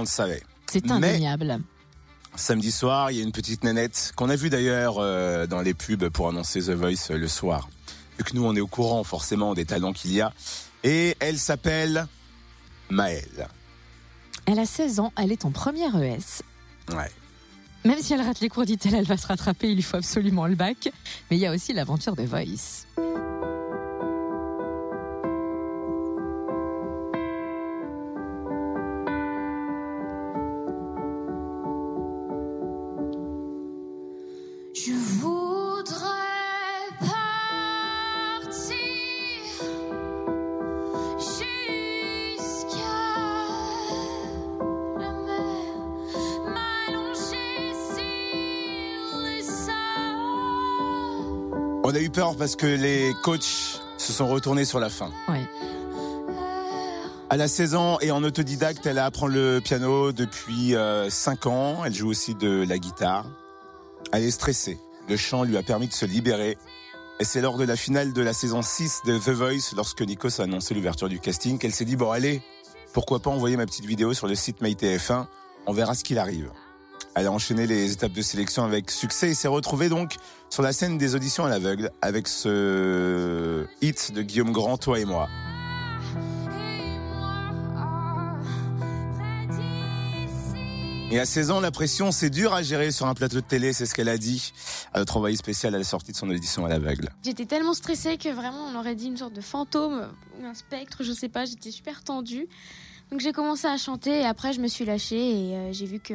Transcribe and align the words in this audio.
on 0.00 0.02
le 0.02 0.08
savait. 0.08 0.42
C'est 0.70 0.84
Mais- 0.86 0.92
indéniable. 0.92 1.60
Samedi 2.36 2.70
soir, 2.70 3.10
il 3.10 3.16
y 3.18 3.20
a 3.20 3.24
une 3.24 3.32
petite 3.32 3.64
nénette 3.64 4.12
qu'on 4.16 4.28
a 4.30 4.36
vue 4.36 4.50
d'ailleurs 4.50 4.96
euh, 4.98 5.46
dans 5.46 5.60
les 5.62 5.74
pubs 5.74 6.08
pour 6.10 6.28
annoncer 6.28 6.60
The 6.60 6.70
Voice 6.70 7.10
euh, 7.10 7.18
le 7.18 7.26
soir. 7.28 7.68
Vu 8.18 8.24
que 8.24 8.34
nous, 8.34 8.44
on 8.44 8.54
est 8.54 8.60
au 8.60 8.66
courant 8.68 9.02
forcément 9.02 9.54
des 9.54 9.64
talents 9.64 9.92
qu'il 9.92 10.12
y 10.12 10.20
a. 10.20 10.32
Et 10.84 11.16
elle 11.20 11.38
s'appelle 11.38 12.06
Maëlle. 12.88 13.48
Elle 14.46 14.58
a 14.58 14.66
16 14.66 15.00
ans, 15.00 15.12
elle 15.18 15.32
est 15.32 15.44
en 15.44 15.50
première 15.50 15.96
ES. 16.00 16.42
Ouais. 16.94 17.10
Même 17.84 17.98
si 18.00 18.12
elle 18.14 18.20
rate 18.20 18.40
les 18.40 18.48
cours 18.48 18.64
dit-elle, 18.64 18.94
elle 18.94 19.06
va 19.06 19.16
se 19.16 19.26
rattraper, 19.26 19.68
il 19.70 19.74
lui 19.76 19.82
faut 19.82 19.96
absolument 19.96 20.46
le 20.46 20.54
bac. 20.54 20.90
Mais 21.30 21.36
il 21.36 21.40
y 21.40 21.46
a 21.46 21.52
aussi 21.52 21.72
l'aventure 21.72 22.14
de 22.14 22.22
Voice. 22.24 22.86
On 51.90 51.94
a 51.96 51.98
eu 51.98 52.10
peur 52.10 52.36
parce 52.36 52.54
que 52.54 52.66
les 52.66 53.12
coachs 53.24 53.80
se 53.98 54.12
sont 54.12 54.28
retournés 54.28 54.64
sur 54.64 54.78
la 54.78 54.88
fin. 54.90 55.10
Ouais. 55.26 55.44
Elle 57.32 57.40
a 57.40 57.48
16 57.48 57.74
ans 57.74 57.98
et 58.00 58.12
en 58.12 58.22
autodidacte, 58.22 58.86
elle 58.86 59.00
apprend 59.00 59.26
le 59.26 59.58
piano 59.58 60.12
depuis 60.12 60.76
5 61.08 61.46
ans. 61.46 61.84
Elle 61.84 61.92
joue 61.92 62.08
aussi 62.08 62.36
de 62.36 62.64
la 62.68 62.78
guitare. 62.78 63.26
Elle 64.12 64.22
est 64.22 64.30
stressée. 64.30 64.78
Le 65.08 65.16
chant 65.16 65.42
lui 65.42 65.56
a 65.56 65.64
permis 65.64 65.88
de 65.88 65.92
se 65.92 66.06
libérer. 66.06 66.58
Et 67.18 67.24
c'est 67.24 67.40
lors 67.40 67.58
de 67.58 67.64
la 67.64 67.74
finale 67.74 68.12
de 68.12 68.22
la 68.22 68.34
saison 68.34 68.62
6 68.62 69.00
de 69.06 69.18
The 69.18 69.30
Voice, 69.30 69.74
lorsque 69.74 70.02
Nikos 70.02 70.40
a 70.40 70.44
annoncé 70.44 70.74
l'ouverture 70.74 71.08
du 71.08 71.18
casting, 71.18 71.58
qu'elle 71.58 71.74
s'est 71.74 71.84
dit, 71.84 71.96
bon 71.96 72.12
allez, 72.12 72.40
pourquoi 72.92 73.18
pas 73.18 73.30
envoyer 73.30 73.56
ma 73.56 73.66
petite 73.66 73.86
vidéo 73.86 74.14
sur 74.14 74.28
le 74.28 74.36
site 74.36 74.62
MyTF1, 74.62 75.26
on 75.66 75.72
verra 75.72 75.96
ce 75.96 76.04
qu'il 76.04 76.20
arrive. 76.20 76.52
Elle 77.16 77.26
a 77.26 77.32
enchaîné 77.32 77.66
les 77.66 77.92
étapes 77.92 78.12
de 78.12 78.22
sélection 78.22 78.64
avec 78.64 78.90
succès 78.90 79.30
et 79.30 79.34
s'est 79.34 79.48
retrouvée 79.48 79.88
donc 79.88 80.14
sur 80.48 80.62
la 80.62 80.72
scène 80.72 80.96
des 80.96 81.16
auditions 81.16 81.44
à 81.44 81.48
l'aveugle 81.48 81.90
avec 82.02 82.28
ce 82.28 83.66
hit 83.82 84.12
de 84.12 84.22
Guillaume 84.22 84.52
Grand, 84.52 84.78
Toi 84.78 85.00
et 85.00 85.04
moi. 85.04 85.28
Et 91.12 91.18
à 91.18 91.24
16 91.24 91.50
ans, 91.50 91.58
la 91.58 91.72
pression, 91.72 92.12
c'est 92.12 92.30
dur 92.30 92.54
à 92.54 92.62
gérer 92.62 92.92
sur 92.92 93.06
un 93.06 93.14
plateau 93.14 93.36
de 93.36 93.40
télé, 93.40 93.72
c'est 93.72 93.84
ce 93.84 93.96
qu'elle 93.96 94.08
a 94.08 94.16
dit 94.16 94.52
à 94.94 95.00
notre 95.00 95.16
envoyé 95.16 95.36
spécial 95.36 95.74
à 95.74 95.78
la 95.78 95.82
sortie 95.82 96.12
de 96.12 96.16
son 96.16 96.30
audition 96.30 96.64
à 96.64 96.68
l'aveugle. 96.68 97.08
J'étais 97.24 97.46
tellement 97.46 97.74
stressée 97.74 98.16
que 98.16 98.28
vraiment 98.28 98.66
on 98.72 98.78
aurait 98.78 98.94
dit 98.94 99.06
une 99.06 99.16
sorte 99.16 99.32
de 99.32 99.40
fantôme 99.40 100.08
ou 100.40 100.46
un 100.46 100.54
spectre, 100.54 101.02
je 101.02 101.12
sais 101.12 101.28
pas, 101.28 101.46
j'étais 101.46 101.72
super 101.72 102.04
tendue. 102.04 102.46
Donc 103.10 103.18
j'ai 103.18 103.32
commencé 103.32 103.66
à 103.66 103.76
chanter 103.76 104.20
et 104.20 104.24
après 104.24 104.52
je 104.52 104.60
me 104.60 104.68
suis 104.68 104.84
lâchée 104.84 105.16
et 105.16 105.56
euh, 105.56 105.72
j'ai 105.72 105.86
vu 105.86 105.98
que 105.98 106.14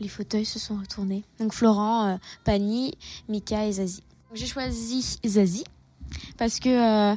les 0.00 0.08
fauteuils 0.08 0.44
se 0.44 0.58
sont 0.58 0.76
retournés. 0.76 1.24
Donc 1.38 1.52
Florent, 1.52 2.06
euh, 2.06 2.16
Pani, 2.44 2.94
Mika 3.28 3.66
et 3.66 3.72
Zazie. 3.72 4.02
J'ai 4.34 4.46
choisi 4.46 5.18
Zazie 5.26 5.64
parce 6.36 6.60
que 6.60 7.12
euh, 7.12 7.16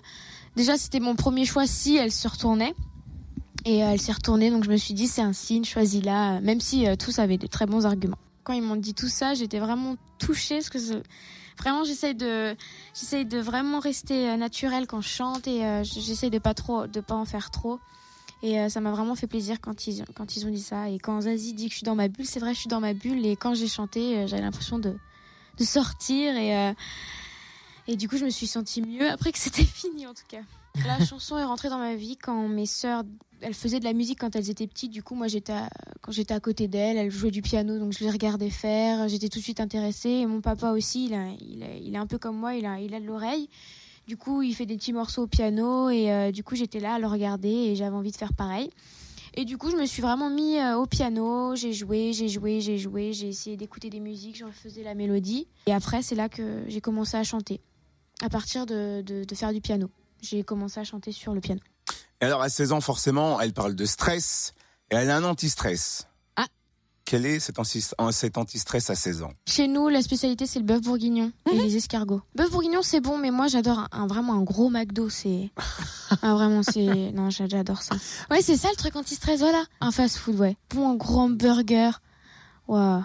déjà 0.56 0.78
c'était 0.78 1.00
mon 1.00 1.16
premier 1.16 1.46
choix 1.46 1.68
si 1.68 1.96
elle 1.98 2.12
se 2.12 2.28
retournait. 2.28 2.74
Et 3.66 3.84
euh, 3.84 3.92
elle 3.92 4.02
s'est 4.02 4.12
retournée, 4.12 4.50
donc 4.50 4.64
je 4.64 4.72
me 4.72 4.78
suis 4.78 4.96
dit 4.96 5.08
c'est 5.08 5.22
un 5.22 5.34
signe, 5.34 5.64
choisis-la, 5.64 6.42
même 6.42 6.60
si 6.60 6.86
tous 6.98 7.20
avaient 7.20 7.38
de 7.38 7.46
très 7.46 7.68
bons 7.68 7.86
arguments. 7.86 8.18
Quand 8.44 8.54
ils 8.54 8.64
m'ont 8.64 8.76
dit 8.76 8.96
tout 8.96 9.08
ça, 9.08 9.36
j'étais 9.36 9.60
vraiment 9.60 9.98
touchée 10.18 10.56
parce 10.56 10.70
que 10.70 10.80
vraiment 11.60 11.84
j'essaye 11.84 12.16
de 12.16 12.56
j'essaye 12.96 13.26
de 13.26 13.38
vraiment 13.38 13.80
rester 13.80 14.36
naturelle 14.36 14.88
quand 14.88 15.02
je 15.02 15.10
chante 15.10 15.48
et 15.48 15.84
j'essaye 15.84 16.32
de 16.32 16.40
pas 16.40 16.56
trop 16.56 16.88
de 16.88 17.02
pas 17.02 17.14
en 17.14 17.26
faire 17.26 17.52
trop 17.52 17.80
et 18.44 18.60
euh, 18.60 18.70
ça 18.70 18.82
m'a 18.82 18.92
vraiment 18.92 19.16
fait 19.16 19.28
plaisir 19.28 19.62
quand 19.62 19.88
ils 19.88 20.04
quand 20.16 20.36
ils 20.36 20.46
ont 20.46 20.50
dit 20.50 20.62
ça. 20.62 20.90
Et 20.90 20.98
quand 21.00 21.22
Zazie 21.22 21.54
dit 21.54 21.66
que 21.66 21.72
je 21.72 21.78
suis 21.78 21.86
dans 21.86 21.96
ma 21.96 22.08
bulle 22.08 22.26
c'est 22.26 22.40
vrai 22.40 22.54
je 22.54 22.60
suis 22.60 22.70
dans 22.70 22.80
ma 22.80 22.94
bulle. 22.94 23.26
Et 23.26 23.36
quand 23.36 23.54
j'ai 23.54 23.68
chanté 23.68 24.18
euh, 24.18 24.28
j'avais 24.28 24.42
l'impression 24.42 24.80
de 24.80 24.96
de 25.58 25.64
sortir. 25.64 26.36
Et 26.36 26.56
euh, 26.58 26.74
et 27.88 27.96
du 27.96 28.08
coup 28.08 28.18
je 28.18 28.26
me 28.26 28.30
suis 28.30 28.48
sentie 28.48 28.82
mieux 28.82 29.10
après 29.10 29.32
que 29.32 29.38
c'était 29.40 29.64
fini 29.82 30.08
en 30.08 30.14
tout 30.14 30.24
cas. 30.28 30.42
La 30.86 31.04
chanson 31.06 31.38
est 31.38 31.44
rentrée 31.44 31.68
dans 31.70 31.80
ma 31.80 31.96
vie 31.96 32.16
quand 32.16 32.48
mes 32.48 32.66
sœurs 32.66 33.04
elles 33.42 33.54
faisaient 33.56 33.80
de 33.80 33.84
la 33.86 33.94
musique 33.94 34.20
quand 34.20 34.36
elles 34.36 34.50
étaient 34.50 34.68
petites. 34.68 34.92
Du 34.92 35.04
coup 35.04 35.16
moi 35.16 35.28
j'étais 35.28 35.52
à- 35.54 35.70
quand 36.02 36.12
j'étais 36.12 36.34
à 36.34 36.40
côté 36.40 36.68
d'elles 36.68 36.96
elles 36.98 37.12
jouaient 37.12 37.32
du 37.32 37.42
piano 37.42 37.78
donc 37.78 37.92
je 37.92 38.00
les 38.04 38.10
regardais 38.10 38.50
faire. 38.50 39.08
J'étais 39.10 39.28
tout 39.30 39.40
de 39.40 39.44
suite 39.44 39.60
intéressée. 39.60 40.10
Et 40.10 40.26
mon 40.26 40.42
papa 40.42 40.72
aussi 40.72 41.06
il, 41.08 41.14
il, 41.42 41.66
il 41.84 41.94
est 41.94 41.98
un 41.98 42.08
peu 42.08 42.18
comme 42.18 42.38
moi 42.38 42.56
il 42.56 42.66
a 42.66 42.80
il 42.80 42.94
a 42.94 43.00
de 43.00 43.06
l'oreille 43.06 43.50
du 44.08 44.18
coup, 44.18 44.42
il 44.42 44.54
fait 44.54 44.66
des 44.66 44.76
petits 44.78 44.94
morceaux 44.94 45.24
au 45.24 45.28
piano 45.28 45.90
et 45.90 46.12
euh, 46.12 46.32
du 46.32 46.44
coup, 46.44 46.56
j'étais 46.56 46.80
là 46.80 46.96
à 46.96 47.00
le 47.00 47.08
regarder 47.08 47.50
et 47.50 47.76
j'avais 47.76 47.96
envie 47.96 48.12
de 48.12 48.18
faire 48.18 48.34
pareil. 48.34 48.70
Et 49.34 49.46
du 49.46 49.58
coup, 49.58 49.72
je 49.72 49.78
me 49.78 49.86
suis 49.86 50.02
vraiment 50.02 50.30
mis 50.30 50.58
euh, 50.58 50.78
au 50.78 50.86
piano, 50.86 51.56
j'ai 51.56 51.72
joué, 51.72 52.12
j'ai 52.12 52.28
joué, 52.28 52.60
j'ai 52.60 52.78
joué, 52.78 53.14
j'ai 53.14 53.30
essayé 53.30 53.56
d'écouter 53.56 53.90
des 53.90 54.02
musiques, 54.02 54.38
je 54.38 54.44
refaisais 54.44 54.84
la 54.84 54.94
mélodie. 54.94 55.48
Et 55.68 55.74
après, 55.74 56.02
c'est 56.02 56.16
là 56.16 56.28
que 56.28 56.64
j'ai 56.68 56.82
commencé 56.82 57.16
à 57.16 57.24
chanter, 57.24 57.62
à 58.22 58.30
partir 58.30 58.66
de, 58.66 59.02
de, 59.02 59.24
de 59.24 59.36
faire 59.36 59.54
du 59.54 59.62
piano. 59.62 59.90
J'ai 60.22 60.44
commencé 60.44 60.80
à 60.80 60.84
chanter 60.84 61.14
sur 61.14 61.34
le 61.34 61.40
piano. 61.40 61.62
Et 62.20 62.26
alors 62.26 62.42
à 62.42 62.50
16 62.50 62.74
ans, 62.74 62.82
forcément, 62.82 63.40
elle 63.40 63.54
parle 63.54 63.76
de 63.76 63.86
stress 63.86 64.54
et 64.92 64.96
elle 64.96 65.10
a 65.10 65.16
un 65.16 65.24
anti-stress. 65.24 66.08
Quel 67.12 67.26
est 67.26 67.40
cet 67.42 67.60
anti- 67.60 67.84
cet 68.12 68.38
anti-stress 68.38 68.90
à 68.90 68.96
16 68.96 69.22
ans? 69.24 69.34
Chez 69.46 69.68
nous, 69.68 69.90
la 69.90 70.02
spécialité, 70.02 70.46
c'est 70.46 70.60
le 70.60 70.66
bœuf 70.66 70.80
bourguignon 70.80 71.34
et 71.52 71.58
les 71.58 71.76
escargots. 71.76 72.22
Bœuf 72.36 72.50
bourguignon, 72.52 72.82
c'est 72.84 73.02
bon, 73.02 73.18
mais 73.18 73.32
moi, 73.32 73.48
j'adore 73.48 73.80
un, 73.80 73.88
un- 73.92 74.08
vraiment 74.08 74.34
un 74.36 74.44
gros 74.44 74.70
McDo. 74.70 75.10
C'est 75.10 75.50
ah, 76.22 76.34
vraiment, 76.36 76.64
c'est 76.64 77.12
non, 77.12 77.30
j'a- 77.30 77.50
j'adore 77.50 77.82
ça. 77.82 77.96
Ouais, 78.30 78.42
c'est 78.42 78.56
ça 78.56 78.70
le 78.70 78.78
truc 78.78 78.96
anti-stress, 78.96 79.42
voilà. 79.42 79.62
Un 79.82 79.92
fast-food, 79.92 80.40
ouais. 80.40 80.56
Bon, 80.74 80.90
un 80.90 80.96
grand 80.96 81.30
burger. 81.30 81.92
Waouh. 82.70 83.04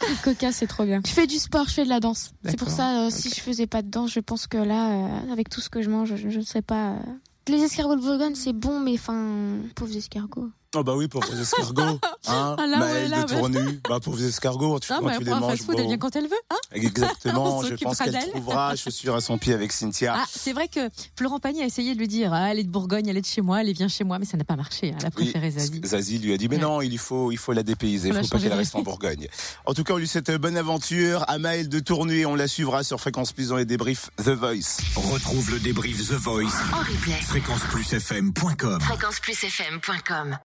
Le 0.00 0.22
Coca, 0.24 0.50
c'est 0.50 0.66
trop 0.66 0.84
bien. 0.84 1.00
Je 1.06 1.12
fais 1.12 1.28
du 1.28 1.38
sport, 1.38 1.68
je 1.68 1.74
fais 1.74 1.84
de 1.84 1.88
la 1.90 2.00
danse. 2.00 2.32
C'est 2.44 2.58
pour 2.58 2.70
ça, 2.70 3.02
euh, 3.06 3.10
si 3.10 3.28
je 3.30 3.40
faisais 3.40 3.68
pas 3.68 3.82
de 3.82 3.88
danse, 3.88 4.10
je 4.12 4.18
pense 4.20 4.48
que 4.48 4.58
là, 4.58 4.90
euh, 5.28 5.32
avec 5.32 5.48
tout 5.48 5.60
ce 5.60 5.68
que 5.70 5.80
je 5.80 5.90
mange, 5.90 6.16
je 6.16 6.28
je 6.28 6.38
ne 6.40 6.44
sais 6.44 6.62
pas. 6.62 6.94
euh. 6.94 6.98
Les 7.46 7.62
escargots 7.62 7.94
de 7.94 8.00
Bourgogne, 8.00 8.34
c'est 8.34 8.52
bon, 8.52 8.80
mais 8.80 8.94
enfin, 8.94 9.58
pauvres 9.76 9.96
escargots. 9.96 10.50
Oh 10.76 10.84
bah 10.84 10.92
oui, 10.94 11.08
pauvres 11.08 11.32
escargots. 11.40 11.98
Hein 12.30 12.56
Ah 12.58 12.66
là, 12.66 12.76
Maëlle 12.78 13.04
ouais, 13.04 13.08
là, 13.08 13.22
de 13.24 13.32
ouais. 13.32 13.38
Tournu. 13.38 13.80
Bah 13.88 14.00
pauvres 14.00 14.22
escargots, 14.22 14.78
tu, 14.80 14.92
Non, 14.92 14.98
quand 15.00 15.06
mais 15.06 15.12
tu 15.16 15.20
les 15.20 15.30
pour 15.30 15.36
un 15.36 15.40
manges. 15.40 15.50
fast-food, 15.52 15.74
elle 15.78 15.82
bon. 15.84 15.88
vient 15.88 15.96
quand 15.98 16.14
elle 16.16 16.24
veut. 16.28 16.36
Hein 16.50 16.56
Exactement, 16.72 17.62
je 17.64 17.74
pense 17.76 17.98
qu'elle 17.98 18.18
trouvera 18.28 18.76
chaussures 18.76 19.14
à 19.14 19.22
son 19.22 19.38
pied 19.38 19.54
avec 19.54 19.72
Cynthia. 19.72 20.14
Ah, 20.18 20.24
c'est 20.30 20.52
vrai 20.52 20.68
que 20.68 20.90
Florent 21.16 21.38
Pagny 21.38 21.62
a 21.62 21.64
essayé 21.64 21.94
de 21.94 21.98
lui 21.98 22.06
dire 22.08 22.34
ah, 22.34 22.50
elle 22.50 22.58
est 22.58 22.64
de 22.64 22.68
Bourgogne, 22.70 23.06
elle 23.08 23.16
est 23.16 23.22
de 23.22 23.26
chez 23.26 23.40
moi, 23.40 23.62
elle 23.62 23.72
vient 23.72 23.88
chez 23.88 24.04
moi, 24.04 24.18
mais 24.18 24.26
ça 24.26 24.36
n'a 24.36 24.44
pas 24.44 24.56
marché. 24.56 24.90
hein. 24.92 24.96
Elle 25.00 25.06
a 25.06 25.10
Oui, 25.16 25.22
préféré 25.30 25.50
Zazie. 25.52 25.80
Zazie 25.86 26.18
lui 26.18 26.34
a 26.34 26.36
dit 26.36 26.48
mais 26.48 26.56
Ouais. 26.56 26.62
non, 26.62 26.82
il 26.82 26.98
faut, 26.98 27.32
il 27.32 27.38
faut 27.38 27.54
la 27.54 27.62
dépayser, 27.62 28.08
il 28.08 28.14
Faut 28.14 28.28
pas 28.28 28.38
qu'elle 28.38 28.52
reste 28.52 28.74
en. 28.74 28.82
Bourgogne. 28.82 29.26
En 29.64 29.72
tout 29.72 29.84
cas, 29.84 29.94
on 29.94 29.96
lui 29.98 30.08
souhaite 30.08 30.30
bonne 30.32 30.56
aventure. 30.58 31.24
À 31.28 31.38
Maëlle 31.38 31.70
de 31.70 31.78
Tournu, 31.78 32.26
on 32.26 32.34
la 32.34 32.46
suivra 32.48 32.82
sur 32.84 33.00
Fréquence 33.00 33.32
Plus 33.32 33.48
dans 33.48 33.56
les 33.56 33.64
débriefs 33.64 34.10
The 34.18 34.30
Voice. 34.30 34.80
Retrouve 34.96 35.50
le 35.50 35.60
débrief 35.60 36.08
The 36.08 36.12
Voice. 36.12 36.44
En 36.74 36.80
replay. 36.80 37.12
Fréquenceplusfm.com. 37.22 38.80
Fréquenceplusfm.com 38.82 40.36